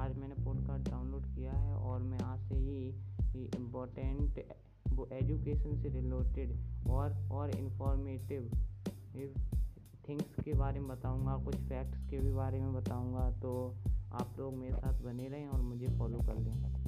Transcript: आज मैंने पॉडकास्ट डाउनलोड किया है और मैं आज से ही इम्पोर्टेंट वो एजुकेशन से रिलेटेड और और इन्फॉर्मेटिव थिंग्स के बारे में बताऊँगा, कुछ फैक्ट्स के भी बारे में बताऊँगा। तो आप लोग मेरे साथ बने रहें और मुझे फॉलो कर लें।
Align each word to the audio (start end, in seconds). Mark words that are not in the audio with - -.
आज 0.00 0.16
मैंने 0.16 0.34
पॉडकास्ट 0.34 0.90
डाउनलोड 0.90 1.26
किया 1.26 1.52
है 1.52 1.74
और 1.74 2.02
मैं 2.02 2.18
आज 2.18 2.40
से 2.40 2.54
ही 2.54 3.44
इम्पोर्टेंट 3.56 4.44
वो 4.88 5.08
एजुकेशन 5.12 5.82
से 5.82 5.88
रिलेटेड 5.88 6.56
और 6.90 7.28
और 7.32 7.50
इन्फॉर्मेटिव 7.50 8.50
थिंग्स 10.08 10.34
के 10.44 10.52
बारे 10.52 10.80
में 10.80 10.88
बताऊँगा, 10.88 11.36
कुछ 11.44 11.56
फैक्ट्स 11.56 12.10
के 12.10 12.18
भी 12.18 12.32
बारे 12.32 12.60
में 12.60 12.74
बताऊँगा। 12.74 13.30
तो 13.30 13.76
आप 14.12 14.34
लोग 14.38 14.54
मेरे 14.54 14.76
साथ 14.76 15.02
बने 15.02 15.28
रहें 15.28 15.46
और 15.46 15.60
मुझे 15.60 15.86
फॉलो 15.86 16.18
कर 16.18 16.38
लें। 16.38 16.79